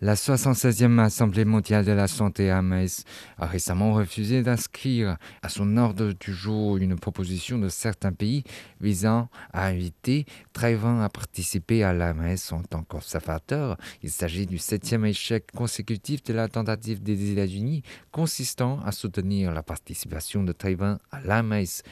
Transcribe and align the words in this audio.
La 0.00 0.14
76e 0.14 1.00
Assemblée 1.00 1.44
mondiale 1.44 1.84
de 1.84 1.90
la 1.90 2.06
santé 2.06 2.50
à 2.50 2.62
a 3.38 3.46
récemment 3.46 3.94
refusé 3.94 4.44
d'inscrire 4.44 5.16
à 5.42 5.48
son 5.48 5.76
ordre 5.76 6.12
du 6.12 6.32
jour 6.32 6.76
une 6.76 6.94
proposition 6.94 7.58
de 7.58 7.68
certains 7.68 8.12
pays 8.12 8.44
visant 8.80 9.28
à 9.52 9.66
inviter 9.66 10.24
Taïwan 10.52 11.00
à 11.00 11.08
participer 11.08 11.82
à 11.82 11.92
l'AMS 11.92 12.36
en 12.52 12.62
tant 12.62 12.84
qu'observateur. 12.84 13.76
Il 14.04 14.10
s'agit 14.10 14.46
du 14.46 14.58
septième 14.58 15.04
échec 15.04 15.50
consécutif 15.50 16.22
de 16.22 16.32
la 16.32 16.46
tentative 16.46 17.02
des 17.02 17.32
États-Unis 17.32 17.82
consistant 18.12 18.78
à 18.86 18.92
soutenir 18.92 19.50
la 19.52 19.64
participation 19.64 20.44
de 20.44 20.52
Taïwan 20.52 21.00
à 21.10 21.20
l'AMS. 21.22 21.82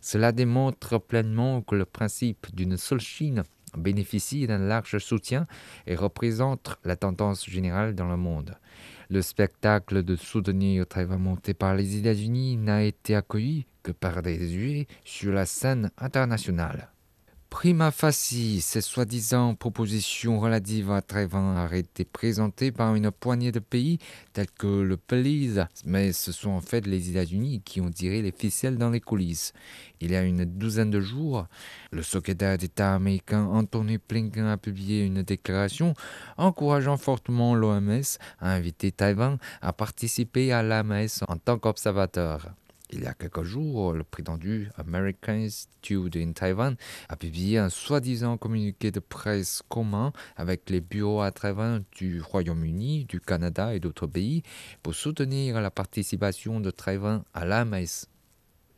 Cela 0.00 0.32
démontre 0.32 0.98
pleinement 0.98 1.62
que 1.62 1.76
le 1.76 1.84
principe 1.84 2.52
d'une 2.52 2.76
seule 2.76 3.00
Chine 3.00 3.44
bénéficie 3.76 4.46
d'un 4.46 4.58
large 4.58 4.98
soutien 4.98 5.46
et 5.86 5.94
représente 5.94 6.76
la 6.84 6.96
tendance 6.96 7.48
générale 7.48 7.94
dans 7.94 8.08
le 8.08 8.16
monde. 8.16 8.56
Le 9.10 9.22
spectacle 9.22 10.02
de 10.02 10.16
soutenir 10.16 10.86
Taïwan 10.86 11.18
monté 11.18 11.54
par 11.54 11.74
les 11.74 11.96
États-Unis 11.96 12.56
n'a 12.56 12.82
été 12.82 13.14
accueilli 13.14 13.66
que 13.82 13.92
par 13.92 14.22
des 14.22 14.38
yeux 14.38 14.86
sur 15.04 15.32
la 15.32 15.44
scène 15.44 15.90
internationale. 15.98 16.91
Prima 17.52 17.90
facie, 17.90 18.62
ces 18.62 18.80
soi-disant 18.80 19.54
propositions 19.54 20.40
relatives 20.40 20.90
à 20.90 21.02
Taïwan 21.02 21.58
auraient 21.58 21.80
été 21.80 22.06
présentées 22.06 22.72
par 22.72 22.94
une 22.94 23.10
poignée 23.10 23.52
de 23.52 23.58
pays 23.58 23.98
tels 24.32 24.50
que 24.50 24.80
le 24.80 24.96
Belize, 24.96 25.66
mais 25.84 26.12
ce 26.12 26.32
sont 26.32 26.50
en 26.50 26.62
fait 26.62 26.86
les 26.86 27.10
États-Unis 27.10 27.60
qui 27.62 27.82
ont 27.82 27.90
tiré 27.90 28.22
les 28.22 28.32
ficelles 28.32 28.78
dans 28.78 28.88
les 28.88 29.00
coulisses. 29.00 29.52
Il 30.00 30.12
y 30.12 30.16
a 30.16 30.22
une 30.22 30.46
douzaine 30.46 30.90
de 30.90 31.00
jours, 31.00 31.46
le 31.90 32.02
secrétaire 32.02 32.56
d'État 32.56 32.94
américain 32.94 33.44
Anthony 33.44 33.98
Blinken 33.98 34.46
a 34.46 34.56
publié 34.56 35.04
une 35.04 35.22
déclaration 35.22 35.92
encourageant 36.38 36.96
fortement 36.96 37.54
l'OMS 37.54 38.18
à 38.40 38.54
inviter 38.54 38.92
Taïwan 38.92 39.36
à 39.60 39.74
participer 39.74 40.52
à 40.52 40.62
l'AMS 40.62 41.22
en 41.28 41.36
tant 41.36 41.58
qu'observateur. 41.58 42.54
Il 42.94 43.04
y 43.04 43.06
a 43.06 43.14
quelques 43.14 43.42
jours, 43.42 43.94
le 43.94 44.04
prétendu 44.04 44.68
American 44.76 45.32
Institute 45.32 46.14
in 46.14 46.32
Taiwan 46.32 46.76
a 47.08 47.16
publié 47.16 47.56
un 47.56 47.70
soi-disant 47.70 48.36
communiqué 48.36 48.90
de 48.90 49.00
presse 49.00 49.62
commun 49.70 50.12
avec 50.36 50.68
les 50.68 50.82
bureaux 50.82 51.22
à 51.22 51.30
Taïwan 51.30 51.82
du 51.96 52.20
Royaume-Uni, 52.20 53.06
du 53.06 53.18
Canada 53.18 53.74
et 53.74 53.80
d'autres 53.80 54.06
pays 54.06 54.42
pour 54.82 54.94
soutenir 54.94 55.58
la 55.62 55.70
participation 55.70 56.60
de 56.60 56.70
Taïwan 56.70 57.22
à 57.32 57.46
l'AMS. 57.46 58.06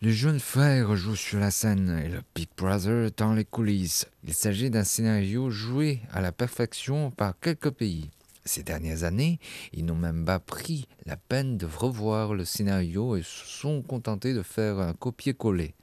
Le 0.00 0.10
jeune 0.10 0.38
frère 0.38 0.94
joue 0.94 1.16
sur 1.16 1.40
la 1.40 1.50
scène 1.50 2.00
et 2.04 2.08
le 2.08 2.20
Big 2.36 2.48
Brother 2.56 3.10
dans 3.16 3.32
les 3.32 3.44
coulisses. 3.44 4.06
Il 4.22 4.34
s'agit 4.34 4.70
d'un 4.70 4.84
scénario 4.84 5.50
joué 5.50 6.02
à 6.12 6.20
la 6.20 6.30
perfection 6.30 7.10
par 7.10 7.36
quelques 7.40 7.70
pays. 7.70 8.10
Ces 8.47 8.62
dernières 8.62 9.05
années, 9.05 9.39
ils 9.73 9.87
n'ont 9.87 9.95
même 9.95 10.25
pas 10.27 10.39
pris 10.39 10.87
la 11.06 11.17
peine 11.17 11.56
de 11.56 11.64
revoir 11.64 12.34
le 12.34 12.45
scénario 12.45 13.17
et 13.17 13.23
se 13.23 13.47
sont 13.47 13.81
contentés 13.81 14.34
de 14.34 14.42
faire 14.42 14.78
un 14.81 14.92
copier-coller. 14.92 15.75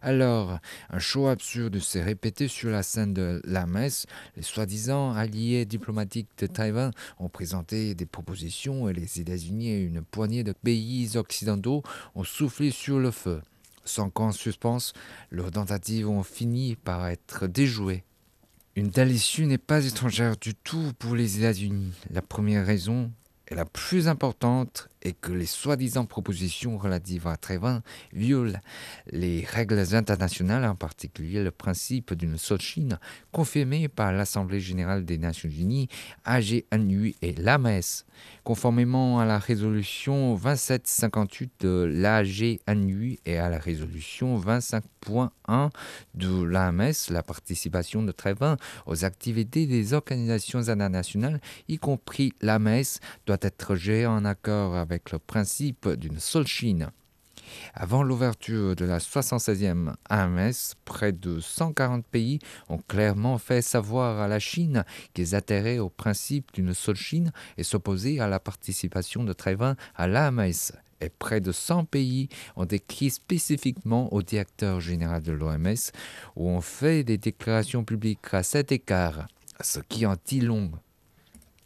Alors, 0.00 0.58
un 0.88 0.98
show 0.98 1.26
absurde 1.26 1.78
s'est 1.80 2.02
répété 2.02 2.48
sur 2.48 2.70
la 2.70 2.82
scène 2.82 3.12
de 3.12 3.42
la 3.44 3.66
messe. 3.66 4.06
Les 4.36 4.42
soi-disant 4.42 5.12
alliés 5.12 5.66
diplomatiques 5.66 6.30
de 6.38 6.46
Taïwan 6.46 6.92
ont 7.18 7.28
présenté 7.28 7.94
des 7.94 8.06
propositions 8.06 8.88
et 8.88 8.94
les 8.94 9.20
États-Unis 9.20 9.68
et 9.68 9.82
une 9.82 10.02
poignée 10.02 10.44
de 10.44 10.52
pays 10.52 11.16
occidentaux 11.16 11.82
ont 12.14 12.24
soufflé 12.24 12.70
sur 12.70 12.98
le 12.98 13.10
feu. 13.10 13.42
Sans 13.84 14.08
qu'en 14.08 14.32
suspense, 14.32 14.92
leurs 15.30 15.50
tentatives 15.50 16.08
ont 16.08 16.22
fini 16.22 16.76
par 16.76 17.06
être 17.08 17.46
déjouées. 17.46 18.04
Une 18.78 18.92
telle 18.92 19.10
issue 19.10 19.46
n'est 19.46 19.58
pas 19.58 19.84
étrangère 19.84 20.36
du 20.36 20.54
tout 20.54 20.92
pour 21.00 21.16
les 21.16 21.38
États-Unis. 21.38 21.90
La 22.12 22.22
première 22.22 22.64
raison, 22.64 23.10
et 23.50 23.54
la 23.54 23.64
plus 23.64 24.08
importante, 24.08 24.88
est 25.02 25.12
que 25.12 25.32
les 25.32 25.46
soi-disant 25.46 26.06
propositions 26.06 26.76
relatives 26.76 27.26
à 27.26 27.36
Taïwan 27.36 27.82
violent 28.12 28.58
les 29.10 29.44
règles 29.44 29.94
internationales, 29.94 30.64
en 30.64 30.74
particulier 30.74 31.42
le 31.42 31.50
principe 31.50 32.14
d'une 32.14 32.36
seule 32.36 32.60
Chine, 32.60 32.98
confirmé 33.32 33.88
par 33.88 34.12
l'Assemblée 34.12 34.60
générale 34.60 35.04
des 35.04 35.18
Nations 35.18 35.48
unies, 35.48 35.88
AGNU 36.24 37.14
et 37.22 37.32
l'AMS. 37.32 38.04
Conformément 38.42 39.20
à 39.20 39.24
la 39.24 39.38
résolution 39.38 40.34
2758 40.34 41.52
de 41.60 41.84
l'AGNU 41.84 43.18
et 43.24 43.38
à 43.38 43.48
la 43.48 43.58
résolution 43.58 44.38
25.1 44.38 45.70
de 46.14 46.42
l'AMS, 46.42 47.10
la 47.10 47.22
participation 47.22 48.02
de 48.02 48.10
Taïwan 48.10 48.56
aux 48.86 49.04
activités 49.04 49.66
des 49.66 49.92
organisations 49.92 50.68
internationales, 50.68 51.40
y 51.68 51.78
compris 51.78 52.32
l'AMS, 52.40 52.98
doit 53.26 53.37
être 53.42 53.74
gérée 53.74 54.06
en 54.06 54.24
accord 54.24 54.76
avec 54.76 55.12
le 55.12 55.18
principe 55.18 55.88
d'une 55.88 56.20
seule 56.20 56.46
Chine. 56.46 56.90
Avant 57.74 58.02
l'ouverture 58.02 58.76
de 58.76 58.84
la 58.84 58.98
76e 58.98 59.94
AMS, 60.08 60.74
près 60.84 61.12
de 61.12 61.40
140 61.40 62.04
pays 62.06 62.38
ont 62.68 62.78
clairement 62.78 63.38
fait 63.38 63.62
savoir 63.62 64.20
à 64.20 64.28
la 64.28 64.38
Chine 64.38 64.84
qu'ils 65.14 65.34
adhéraient 65.34 65.78
au 65.78 65.88
principe 65.88 66.52
d'une 66.52 66.74
seule 66.74 66.96
Chine 66.96 67.32
et 67.56 67.62
s'opposaient 67.62 68.20
à 68.20 68.28
la 68.28 68.40
participation 68.40 69.24
de 69.24 69.32
Taïwan 69.32 69.76
à 69.94 70.06
l'AMS. 70.06 70.72
Et 71.00 71.10
près 71.10 71.40
de 71.40 71.52
100 71.52 71.84
pays 71.84 72.28
ont 72.56 72.64
écrit 72.64 73.10
spécifiquement 73.10 74.12
au 74.12 74.22
directeur 74.22 74.80
général 74.80 75.22
de 75.22 75.32
l'OMS 75.32 75.92
ou 76.34 76.48
ont 76.48 76.60
fait 76.60 77.04
des 77.04 77.18
déclarations 77.18 77.84
publiques 77.84 78.32
à 78.32 78.42
cet 78.42 78.72
écart, 78.72 79.28
ce 79.60 79.78
qui 79.78 80.06
en 80.06 80.16
dit 80.26 80.40
long 80.40 80.72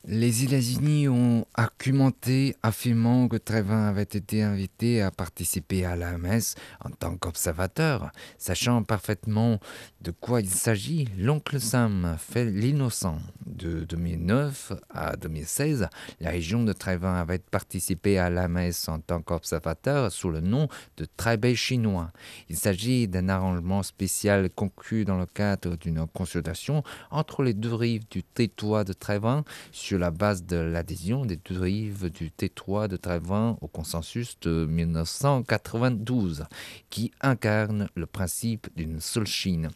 les 0.05 0.43
États-Unis 0.43 1.09
ont 1.09 1.45
argumenté 1.55 2.57
affirmant 2.63 3.29
que 3.29 3.37
Taïwan 3.37 3.85
avait 3.85 4.03
été 4.03 4.43
invité 4.43 5.01
à 5.01 5.13
participer 5.13 5.85
à 5.85 5.95
l'AMS 5.95 6.57
en 6.85 6.91
tant 6.91 7.17
qu'observateur. 7.17 8.11
Sachant 8.37 8.83
parfaitement 8.83 9.61
de 10.01 10.11
quoi 10.11 10.41
il 10.41 10.49
s'agit, 10.49 11.09
l'oncle 11.17 11.61
Sam 11.61 12.17
fait 12.19 12.47
l'innocent. 12.47 13.19
De 13.47 13.85
2009 13.85 14.73
à 14.91 15.17
2016, 15.17 15.89
la 16.21 16.31
région 16.31 16.65
de 16.65 16.73
Taïwan 16.73 17.17
avait 17.17 17.39
participé 17.39 18.19
à 18.19 18.29
l'AMS 18.29 18.73
en 18.89 18.99
tant 18.99 19.23
qu'observateur 19.23 20.11
sous 20.11 20.31
le 20.31 20.41
nom 20.41 20.69
de 20.97 21.05
Taipei 21.05 21.55
chinois. 21.55 22.11
Il 22.49 22.57
s'agit 22.57 23.07
d'un 23.07 23.29
arrangement 23.29 23.85
spécial 23.85 24.51
conclu 24.51 25.05
dans 25.05 25.19
le 25.19 25.27
cadre 25.27 25.77
d'une 25.77 26.07
consultation 26.09 26.83
entre 27.11 27.45
les 27.45 27.55
deux 27.55 27.75
rives 27.75 28.09
du 28.11 28.25
territoire 28.25 28.85
de 28.85 28.95
sur 29.73 29.92
la 29.97 30.11
base 30.11 30.45
de 30.45 30.57
l'adhésion 30.57 31.25
des 31.25 31.37
deux 31.37 31.61
rives 31.61 32.11
du 32.11 32.31
T3 32.31 32.89
de 32.89 32.97
Taïwan 32.97 33.57
au 33.61 33.69
consensus 33.69 34.39
de 34.41 34.67
1992, 34.67 36.45
qui 36.91 37.13
incarne 37.21 37.89
le 37.95 38.07
principe 38.07 38.69
d'une 38.77 39.01
seule 39.01 39.27
Chine. 39.27 39.71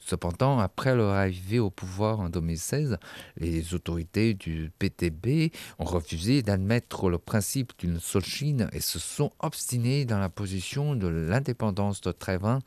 Cependant, 0.00 0.58
après 0.58 0.94
leur 0.94 1.10
arrivée 1.10 1.58
au 1.58 1.70
pouvoir 1.70 2.20
en 2.20 2.28
2016, 2.28 2.98
les 3.36 3.74
autorités 3.74 4.34
du 4.34 4.70
PTB 4.78 5.52
ont 5.78 5.84
refusé 5.84 6.42
d'admettre 6.42 7.08
le 7.08 7.18
principe 7.18 7.72
d'une 7.78 8.00
seule 8.00 8.24
Chine 8.24 8.68
et 8.72 8.80
se 8.80 8.98
sont 8.98 9.30
obstinés 9.40 10.04
dans 10.04 10.18
la 10.18 10.28
position 10.28 10.94
de 10.94 11.06
l'indépendance 11.06 12.00
de 12.00 12.12
Taïwan. 12.12 12.60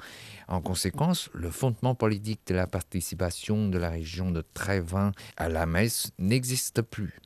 En 0.48 0.62
conséquence, 0.62 1.30
le 1.34 1.50
fondement 1.50 1.96
politique 1.96 2.42
de 2.48 2.56
la 2.56 2.68
participation 2.68 3.68
de 3.70 3.78
la 3.78 3.90
région 3.90 4.32
de 4.32 4.42
Taïwan 4.42 5.12
à 5.38 5.50
la 5.50 5.66
messe 5.66 6.12
n'existe 6.20 6.82
plus. 6.82 7.20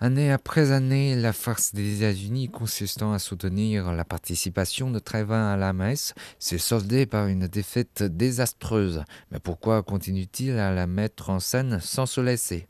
Année 0.00 0.32
après 0.32 0.72
année, 0.72 1.14
la 1.14 1.32
farce 1.32 1.72
des 1.72 1.98
États-Unis 1.98 2.48
consistant 2.48 3.12
à 3.12 3.20
soutenir 3.20 3.92
la 3.92 4.04
participation 4.04 4.90
de 4.90 4.98
Taïwan 4.98 5.40
à 5.40 5.56
la 5.56 5.72
messe 5.72 6.14
s'est 6.40 6.58
soldée 6.58 7.06
par 7.06 7.28
une 7.28 7.46
défaite 7.46 8.02
désastreuse. 8.02 9.04
Mais 9.30 9.38
pourquoi 9.38 9.84
continue-t-il 9.84 10.58
à 10.58 10.74
la 10.74 10.88
mettre 10.88 11.30
en 11.30 11.38
scène 11.38 11.78
sans 11.80 12.06
se 12.06 12.20
laisser? 12.20 12.66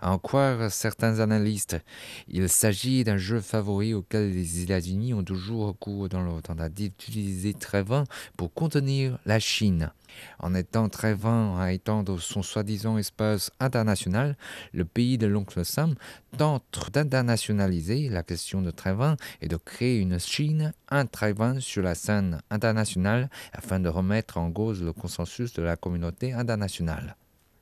À 0.00 0.12
en 0.12 0.18
croire 0.18 0.70
certains 0.70 1.20
analystes, 1.20 1.76
il 2.28 2.48
s'agit 2.48 3.04
d'un 3.04 3.16
jeu 3.16 3.40
favori 3.40 3.94
auquel 3.94 4.32
les 4.32 4.62
États-Unis 4.62 5.14
ont 5.14 5.24
toujours 5.24 5.68
recours 5.68 6.08
dans 6.08 6.22
leur 6.22 6.42
tentative 6.42 6.92
d'utiliser 6.98 7.54
Taïwan 7.54 8.04
pour 8.36 8.52
contenir 8.52 9.18
la 9.26 9.38
Chine. 9.38 9.90
En 10.38 10.54
étant 10.54 10.88
Taïwan 10.88 11.58
à 11.58 11.72
étendre 11.72 12.20
son 12.20 12.42
soi-disant 12.42 12.98
espace 12.98 13.50
international, 13.60 14.36
le 14.72 14.84
pays 14.84 15.18
de 15.18 15.26
l'oncle 15.26 15.64
Sam 15.64 15.94
tente 16.36 16.90
d'internationaliser 16.92 18.08
la 18.08 18.22
question 18.22 18.62
de 18.62 18.70
Taïwan 18.70 19.16
et 19.40 19.48
de 19.48 19.56
créer 19.56 19.98
une 19.98 20.18
Chine, 20.18 20.72
un 20.88 21.06
Taïwan 21.06 21.60
sur 21.60 21.82
la 21.82 21.94
scène 21.94 22.40
internationale 22.50 23.30
afin 23.52 23.80
de 23.80 23.88
remettre 23.88 24.38
en 24.38 24.50
cause 24.50 24.82
le 24.82 24.92
consensus 24.92 25.52
de 25.52 25.62
la 25.62 25.76
communauté 25.76 26.32
internationale. 26.32 27.16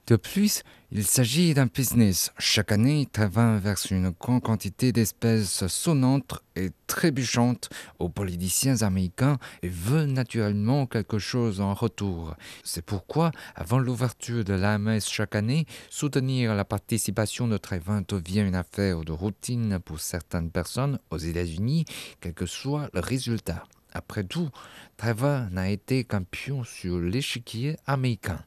De 0.06 0.16
plus, 0.16 0.62
il 0.92 1.06
s'agit 1.06 1.54
d'un 1.54 1.64
business. 1.64 2.30
Chaque 2.38 2.72
année, 2.72 3.08
Taïwan 3.10 3.58
verse 3.58 3.90
une 3.90 4.10
grande 4.10 4.42
quantité 4.42 4.92
d'espèces 4.92 5.66
sonnantes 5.66 6.42
et 6.56 6.72
trébuchantes 6.86 7.70
aux 7.98 8.10
politiciens 8.10 8.82
américains 8.82 9.38
et 9.62 9.68
veut 9.68 10.04
naturellement 10.04 10.84
quelque 10.84 11.18
chose 11.18 11.62
en 11.62 11.72
retour. 11.72 12.34
C'est 12.64 12.84
pourquoi, 12.84 13.30
avant 13.54 13.78
l'ouverture 13.78 14.44
de 14.44 14.52
l'AMS 14.52 15.00
chaque 15.00 15.34
année, 15.34 15.64
soutenir 15.88 16.54
la 16.54 16.66
participation 16.66 17.48
de 17.48 17.56
Taïwan 17.56 18.04
devient 18.06 18.42
une 18.42 18.56
affaire 18.56 19.00
de 19.04 19.12
routine 19.12 19.78
pour 19.78 20.00
certaines 20.00 20.50
personnes 20.50 20.98
aux 21.10 21.16
États-Unis, 21.16 21.86
quel 22.20 22.34
que 22.34 22.44
soit 22.44 22.90
le 22.92 23.00
résultat. 23.00 23.64
Après 23.94 24.24
tout, 24.24 24.50
Taïwan 24.98 25.48
n'a 25.50 25.70
été 25.70 26.04
qu'un 26.04 26.24
pion 26.24 26.62
sur 26.62 27.00
l'échiquier 27.00 27.78
américain. 27.86 28.44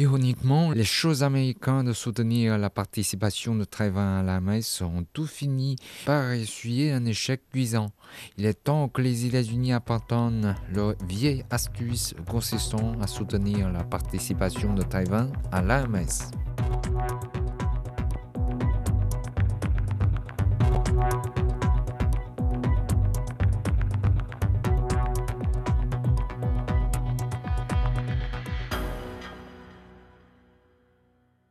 Ironiquement, 0.00 0.70
les 0.70 0.84
choses 0.84 1.22
américaines 1.22 1.84
de 1.84 1.92
soutenir 1.92 2.56
la 2.56 2.70
participation 2.70 3.54
de 3.54 3.64
Taïwan 3.64 4.20
à 4.20 4.22
la 4.22 4.40
messe 4.40 4.80
ont 4.80 5.04
tout 5.12 5.26
fini 5.26 5.76
par 6.06 6.30
essuyer 6.30 6.90
un 6.92 7.04
échec 7.04 7.42
cuisant. 7.52 7.90
Il 8.38 8.46
est 8.46 8.64
temps 8.64 8.88
que 8.88 9.02
les 9.02 9.26
États-Unis 9.26 9.74
abandonnent 9.74 10.56
leur 10.72 10.94
vieille 11.06 11.44
astuce 11.50 12.14
consistant 12.26 12.98
à 13.02 13.06
soutenir 13.06 13.70
la 13.70 13.84
participation 13.84 14.72
de 14.72 14.84
Taïwan 14.84 15.30
à 15.52 15.60
la 15.60 15.86
messe. 15.86 16.30